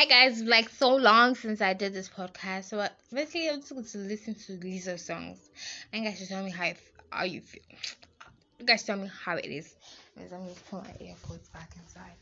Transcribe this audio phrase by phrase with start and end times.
[0.00, 2.70] Hi guys, like so long since I did this podcast.
[2.70, 5.50] So basically, I'm just going to listen to Lizzo songs,
[5.92, 6.74] and you guys just tell me how you,
[7.10, 7.60] how you feel.
[8.58, 9.74] You guys tell me how it is.
[10.16, 10.40] Because I'm
[10.70, 12.16] put my AirPods back inside.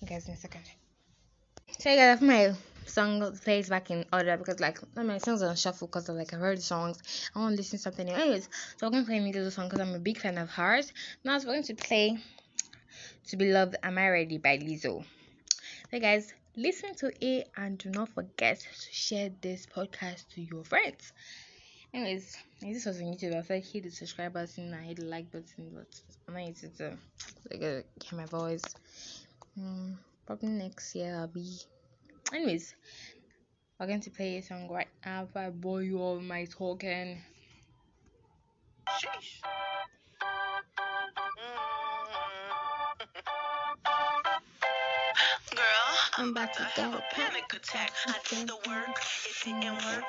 [0.00, 0.62] You guys in a second.
[1.78, 2.54] So you guys, my
[2.86, 6.36] song plays back in order because like my songs are on shuffle because like I
[6.36, 6.98] heard songs.
[7.34, 8.08] I want to listen to something.
[8.08, 10.92] Anyways, so we're gonna play me song because I'm a big fan of hers.
[11.24, 12.18] Now we're going to play
[13.28, 15.04] "To Be Loved." Am I ready by Lizzo?
[15.90, 20.64] So guys, listen to it and do not forget to share this podcast to your
[20.64, 21.12] friends.
[21.94, 23.36] Anyways, this was on YouTube.
[23.36, 25.86] I said hit the subscribe button, and hit the like button, but
[26.26, 26.96] I'm not to
[27.50, 28.64] like hear my voice.
[29.58, 31.58] Um, probably next year I'll be
[32.32, 32.74] anyways
[33.78, 37.20] we're going to play a song right now I bore you all my talking
[38.88, 39.40] Sheesh.
[46.22, 46.86] I'm about to go.
[46.86, 47.90] A panic attack.
[48.06, 48.94] I did the work.
[49.26, 50.06] It didn't work.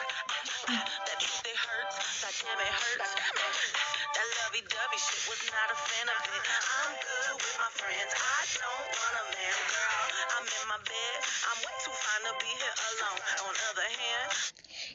[0.70, 0.78] Mm.
[0.78, 2.22] That shit hurts.
[2.22, 3.18] God damn it hurts.
[3.18, 6.44] That lovey-dovey shit was not a fan of it.
[6.46, 8.14] I'm good with my friends.
[8.14, 10.06] I don't want a man, girl.
[10.38, 11.18] I'm in my bed.
[11.50, 13.22] I'm way too fine to be here alone.
[13.50, 14.30] On other hand,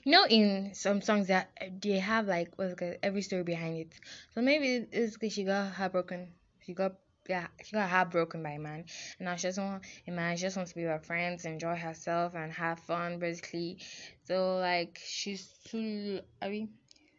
[0.06, 1.50] you know, in some songs that
[1.82, 3.90] they have like what's every story behind it.
[4.36, 6.28] So maybe it's because she got heartbroken.
[6.62, 6.94] She got
[7.28, 8.86] yeah, she got heartbroken by a man,
[9.18, 10.36] and now she just want a man.
[10.36, 13.78] She just wants to be with friends, enjoy herself, and have fun, basically.
[14.24, 16.20] So like she's too.
[16.40, 16.70] I mean,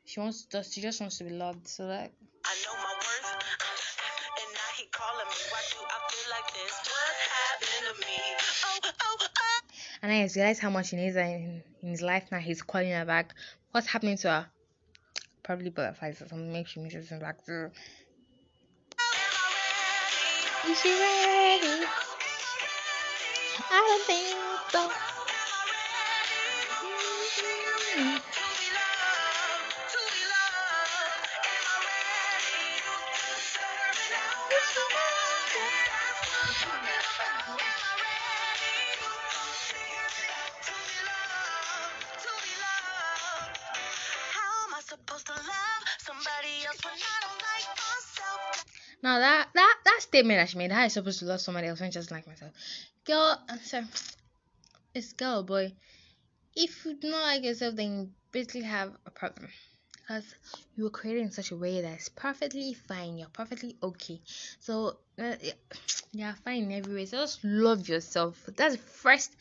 [0.05, 1.67] she wants just she just wants to be loved.
[1.67, 2.11] So like.
[2.43, 3.33] I know my worth,
[4.41, 5.35] and now he calling me.
[5.51, 6.73] Why do I feel like this?
[6.89, 8.17] What happened to me?
[8.65, 9.59] Oh, oh, oh.
[10.01, 12.39] And I realize how much he needs her in, in his life now.
[12.39, 13.35] He's calling her back.
[13.71, 14.47] What's happening to her?
[15.43, 16.51] Probably butterflies or something.
[16.51, 17.69] Maybe she misses him back too.
[20.67, 21.85] Is she ready?
[23.71, 24.37] I don't think
[24.71, 24.89] so.
[37.47, 37.48] Now
[50.09, 52.51] statement that she made, how is supposed to love somebody else when just like myself?
[53.05, 53.83] Girl, so
[54.93, 55.71] it's girl, boy.
[56.55, 59.49] If you do not like yourself, then you basically have a problem.
[59.93, 60.25] Because
[60.75, 63.19] you were created in such a way that's perfectly fine.
[63.19, 64.19] You're perfectly okay.
[64.59, 65.35] So uh,
[66.11, 67.05] you're fine in every way.
[67.05, 68.49] So just love yourself.
[68.55, 69.35] That's the first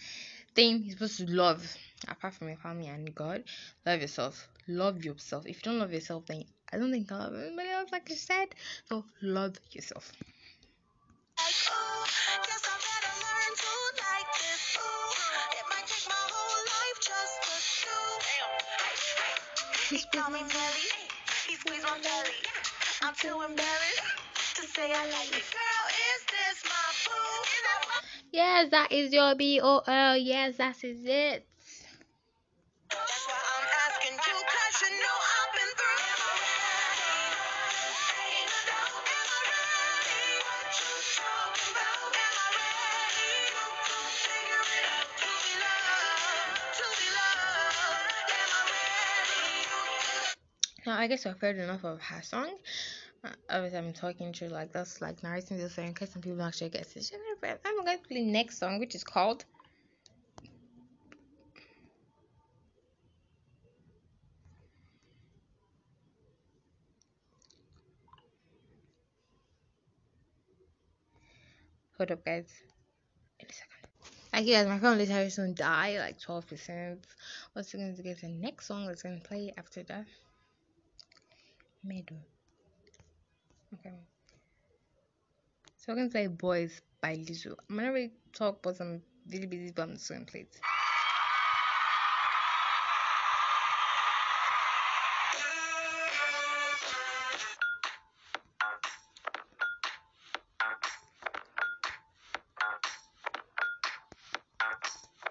[0.55, 1.67] thing you're supposed to love.
[2.07, 3.45] Apart from your family and God,
[3.87, 4.47] love yourself.
[4.69, 5.47] Love yourself.
[5.47, 8.15] If you don't love yourself, then I don't think I'll love anybody else, like I
[8.15, 8.49] said.
[8.91, 10.13] So love yourself.
[19.91, 20.89] He call me Melly.
[21.49, 22.37] He squeeze my belly.
[23.01, 24.03] I'm too embarrassed
[24.57, 25.45] to say I like it.
[25.49, 28.29] Girl, is this my boo?
[28.31, 30.17] Yes, that is your B O L.
[30.19, 31.47] Yes, that is it.
[50.89, 52.51] Now, I guess I've heard enough of her song.
[53.23, 56.71] Uh, I'm talking to like that's like narrating the song in case some people actually
[56.71, 57.61] get it.
[57.63, 59.45] I'm going to play next song, which is called.
[71.99, 72.49] Hold up, guys.
[73.41, 73.89] In a second.
[74.33, 76.97] Like, guys, my phone literally soon die, like 12%.
[77.53, 80.07] What's going to get the next song that's going to play after that?
[81.89, 82.21] Middle.
[83.75, 83.95] Okay.
[85.77, 87.55] So we're gonna play Boys by Lizzo.
[87.71, 90.61] I'm gonna really talk but I'm really busy but I'm just gonna play it.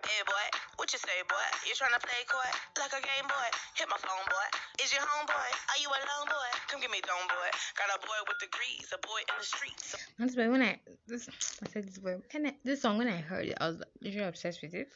[0.09, 0.45] Hey boy,
[0.77, 1.47] what you say, boy?
[1.67, 2.49] You trying to play coy
[2.81, 3.49] like a game boy?
[3.75, 4.56] Hit my phone, boy.
[4.83, 5.49] Is your homeboy?
[5.71, 6.49] Are you alone, boy?
[6.67, 7.49] Come get me, dome boy.
[7.77, 9.95] Got a boy with degrees, a boy in the streets.
[10.37, 11.27] Why when I this
[11.63, 14.27] I said this boy and I, this song when I heard it, I was literally
[14.27, 14.89] obsessed with it.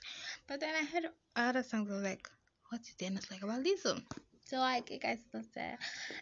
[0.47, 1.89] But then I heard other songs.
[1.89, 2.29] I was like,
[2.69, 2.93] what's?
[2.99, 3.99] It's like about Lizzo.
[4.45, 5.75] So like, you guys, let's uh,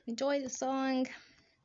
[0.07, 1.03] enjoy the song.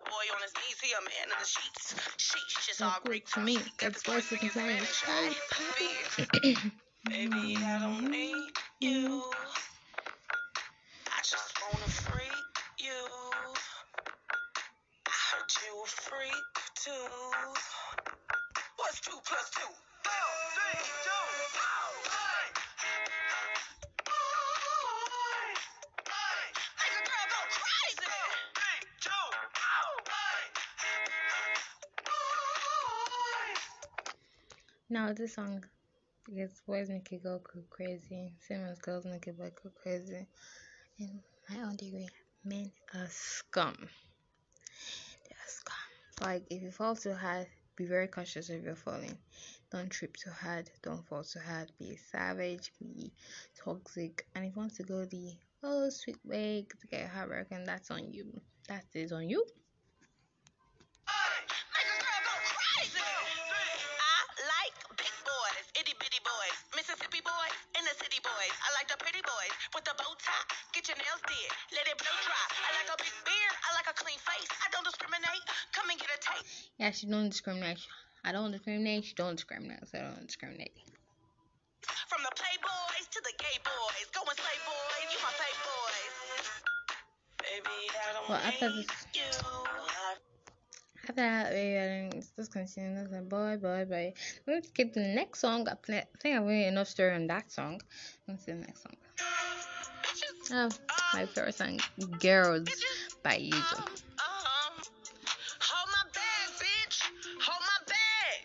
[0.05, 1.95] Boy on his knees, he a man in the sheets.
[2.19, 3.27] Sheesh, it's all Greek.
[3.35, 3.59] to me.
[3.79, 4.81] That's the why boy sitting speaking playing.
[4.81, 5.03] Spanish.
[5.09, 6.73] I hit the fear.
[7.07, 8.51] Baby, I don't need
[8.81, 9.23] you.
[11.25, 11.87] Just wanna
[12.79, 13.09] you.
[15.07, 16.91] I heard you a freak too.
[18.77, 19.73] What's two plus two?
[20.05, 20.11] A
[21.03, 21.25] girl.
[34.91, 35.65] Now this song,
[36.27, 37.41] because boys make it go
[37.71, 40.27] crazy, same as girls make it boy go crazy.
[40.97, 41.21] In
[41.51, 42.09] my own degree,
[42.45, 43.75] men are scum.
[45.29, 45.77] They're scum.
[46.21, 49.19] Like if you fall too hard, be very cautious of your falling.
[49.73, 50.71] Don't trip too hard.
[50.83, 51.73] Don't fall too hard.
[51.81, 52.73] Be savage.
[52.79, 53.13] Be
[53.57, 54.25] toxic.
[54.37, 55.33] And if you want to go the
[55.65, 58.41] oh sweet way to get heartbroken, that's on you.
[58.69, 59.45] That is on you.
[71.15, 72.47] Get your nails did, let it blow dry.
[72.59, 74.51] I like a big beard, I like a clean face.
[74.51, 75.45] I don't discriminate.
[75.73, 76.71] Come and get a taste.
[76.79, 77.79] Yeah, she don't discriminate.
[78.25, 79.05] I don't discriminate.
[79.05, 79.87] She don't discriminate.
[79.89, 80.73] So I don't discriminate.
[82.09, 85.07] From the playboys to the gay boys, go and slay boys.
[85.13, 86.15] You my fave boys.
[87.39, 89.43] Baby, I don't Well, after need this-
[90.99, 92.95] After that, we are just continue.
[92.97, 94.15] That's like boy, boy, boy.
[94.47, 95.69] Let's skip the next song.
[95.69, 97.83] I, play, I think I really enough story on that song.
[98.27, 98.97] Let's see the next song.
[100.53, 100.69] Oh,
[101.15, 101.81] my favorite song,
[102.21, 102.69] "Girls"
[103.23, 103.81] by Lizzo.
[105.61, 107.01] Hold my bag, bitch.
[107.41, 108.45] Hold my bag.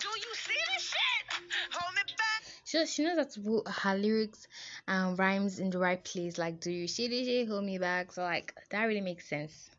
[0.00, 1.24] Do you see this shit?
[1.72, 2.42] Hold me back.
[2.64, 4.46] She she knows how to put her lyrics
[4.86, 6.38] and rhymes in the right place.
[6.38, 7.48] Like, do you see this shit?
[7.48, 8.12] Hold me back.
[8.12, 9.70] So like that really makes sense.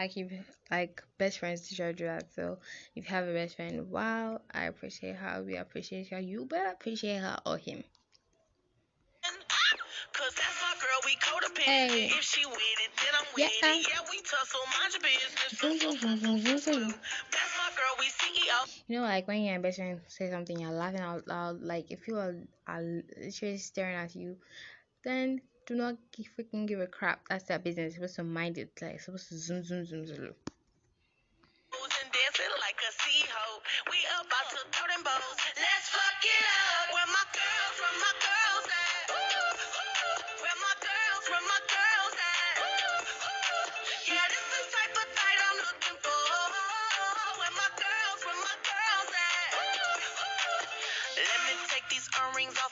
[0.00, 0.32] Like if
[0.70, 2.32] like best friends teach do that.
[2.34, 2.56] So
[2.96, 5.42] if you have a best friend, wow, I appreciate her.
[5.44, 6.18] We appreciate her.
[6.18, 7.84] You better appreciate her or him.
[10.16, 11.92] Cause that's my girl, we codependent.
[11.92, 12.06] Hey.
[12.06, 13.76] If she with it, then I'm with Yeah.
[13.76, 13.88] it.
[13.88, 15.60] Yeah, we tussle, mind your business.
[15.60, 18.06] That's my girl, we.
[18.86, 21.60] You know, like when your best friend say something, you're laughing out loud.
[21.60, 22.36] Like if people are,
[22.66, 24.38] are literally staring at you,
[25.04, 27.20] then do not gi- freaking give a crap.
[27.28, 27.94] That's their business.
[27.94, 28.70] You're supposed to mind it.
[28.80, 30.34] Like supposed to zoom, zoom, zoom, zoom.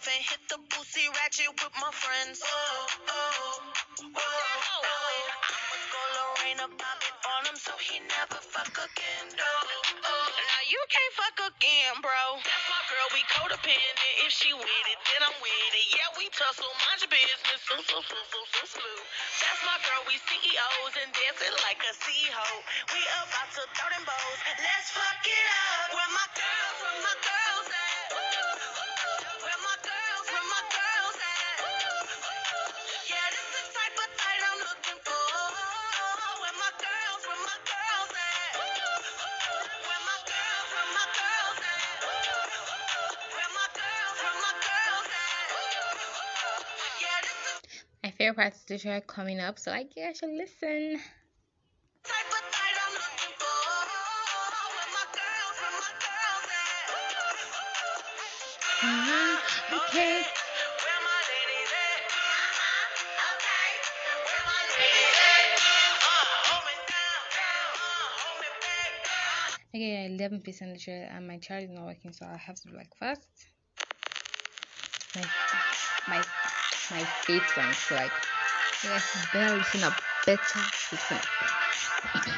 [0.09, 0.68] Hit the
[0.99, 2.43] boosie ratchet with my friends.
[2.43, 3.63] Oh, oh,
[4.03, 4.91] oh, oh.
[5.39, 9.27] I'ma go Lorena Bobbitt on him so he never fuck again.
[9.39, 10.27] Oh, oh.
[10.27, 12.23] Now you can't fuck again, bro.
[12.43, 14.27] That's my girl, we codependent.
[14.27, 15.87] If she with it, then I'm with it.
[15.95, 17.63] Yeah, we tussle, mind your business.
[17.63, 18.99] Soo, soo, soo, soo, soo, slew.
[19.39, 22.61] That's my girl, we CEOs and dancing like a hoe.
[22.91, 24.39] We about to throw them bows.
[24.51, 25.95] Let's fuck it up.
[25.95, 28.07] Where my girls, where my girls at?
[29.47, 29.77] Where my
[64.27, 65.55] Where my ladies at?
[66.03, 67.71] Uh, hold me down, down.
[67.79, 68.51] Uh, hold me
[69.07, 69.63] back.
[69.71, 72.75] Okay, eleven percent literally, and my chart is not working, so I have to be
[72.75, 73.29] like fast.
[75.15, 75.23] My
[76.09, 76.23] my
[76.91, 77.05] my
[77.57, 78.13] one, so like
[78.83, 79.03] guys
[79.33, 79.95] better listen up,
[80.27, 82.35] better up.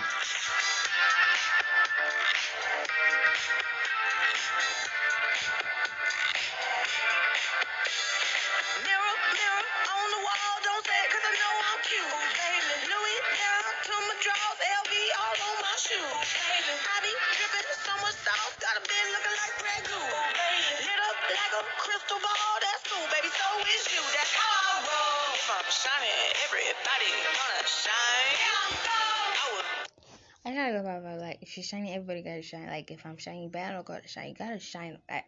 [30.58, 32.66] I of love about like if you're shining, everybody gotta shine.
[32.66, 34.28] Like if I'm shining bad, I gotta shine.
[34.28, 34.98] You gotta shine.
[35.10, 35.24] Like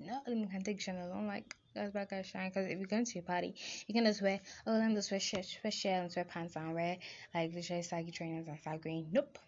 [0.00, 1.08] no, not even can take channel.
[1.08, 3.54] Don't like guys back guys shine because if you're going to a party,
[3.86, 6.56] you can just wear oh let me just wear shirt, wear shirt and wear pants
[6.56, 6.98] and wear
[7.34, 9.06] like literally saggy trainers and start green.
[9.12, 9.38] Nope.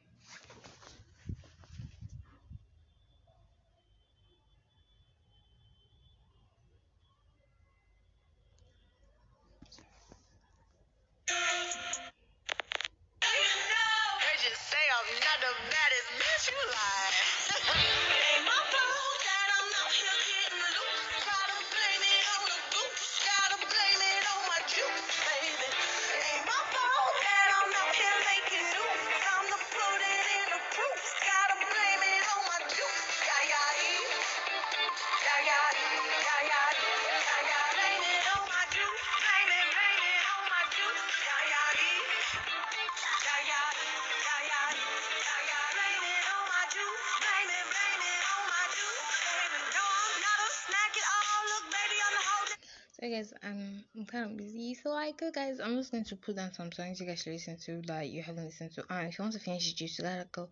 [15.28, 16.49] got the baddest bitch.
[16.49, 18.56] You lying.
[53.09, 56.53] So guys, I'm kind of busy, so like guys, I'm just going to put down
[56.53, 58.85] some songs you guys should listen to that you haven't listened to.
[58.91, 60.50] And if you want to finish it, you gotta go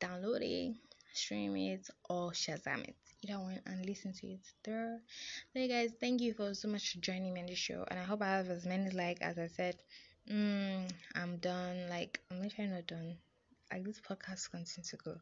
[0.00, 0.76] download it,
[1.12, 5.00] stream it, or Shazam it, either one, and listen to it there.
[5.52, 8.04] So guys, thank you for so much for joining me on the show, and I
[8.04, 9.74] hope I have as many like as I said.
[10.30, 11.88] Mm, I'm done.
[11.90, 13.16] Like I'm literally not done.
[13.72, 15.16] Like this podcast continues to go.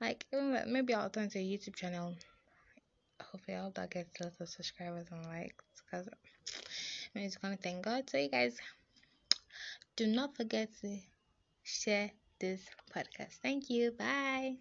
[0.00, 0.24] Like
[0.68, 2.14] maybe I'll turn to a YouTube channel
[3.22, 7.56] hopefully I hope that gets lots of subscribers and likes because I mean, it's gonna
[7.56, 8.08] thank God.
[8.10, 8.56] So you guys
[9.96, 10.98] do not forget to
[11.62, 12.60] share this
[12.94, 13.38] podcast.
[13.42, 13.92] Thank you.
[13.92, 14.56] Bye.